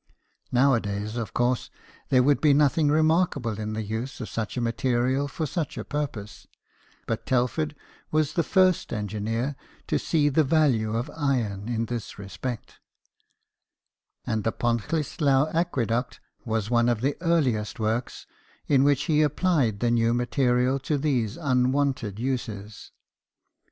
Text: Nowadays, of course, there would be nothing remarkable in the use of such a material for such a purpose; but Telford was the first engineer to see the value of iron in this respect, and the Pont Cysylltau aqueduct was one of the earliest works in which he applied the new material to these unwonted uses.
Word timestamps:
Nowadays, 0.51 1.15
of 1.15 1.31
course, 1.35 1.69
there 2.09 2.23
would 2.23 2.41
be 2.41 2.55
nothing 2.55 2.89
remarkable 2.89 3.59
in 3.59 3.73
the 3.73 3.83
use 3.83 4.19
of 4.19 4.29
such 4.29 4.57
a 4.57 4.61
material 4.61 5.27
for 5.27 5.45
such 5.45 5.77
a 5.77 5.85
purpose; 5.85 6.47
but 7.05 7.27
Telford 7.27 7.75
was 8.09 8.33
the 8.33 8.41
first 8.41 8.91
engineer 8.91 9.55
to 9.85 9.99
see 9.99 10.27
the 10.27 10.43
value 10.43 10.95
of 10.97 11.11
iron 11.15 11.69
in 11.69 11.85
this 11.85 12.17
respect, 12.17 12.79
and 14.25 14.43
the 14.43 14.51
Pont 14.51 14.81
Cysylltau 14.89 15.51
aqueduct 15.53 16.19
was 16.45 16.71
one 16.71 16.89
of 16.89 17.01
the 17.01 17.15
earliest 17.21 17.79
works 17.79 18.25
in 18.65 18.83
which 18.83 19.03
he 19.03 19.21
applied 19.21 19.81
the 19.81 19.91
new 19.91 20.15
material 20.15 20.79
to 20.79 20.97
these 20.97 21.37
unwonted 21.37 22.17
uses. 22.17 22.91